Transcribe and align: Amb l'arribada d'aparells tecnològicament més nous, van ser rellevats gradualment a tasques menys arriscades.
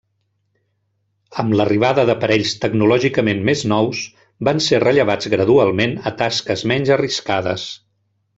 Amb 1.43 1.51
l'arribada 1.59 2.05
d'aparells 2.09 2.53
tecnològicament 2.63 3.43
més 3.51 3.61
nous, 3.73 4.01
van 4.49 4.63
ser 4.69 4.81
rellevats 4.85 5.31
gradualment 5.35 5.95
a 6.13 6.17
tasques 6.23 6.67
menys 6.73 6.95
arriscades. 6.99 7.69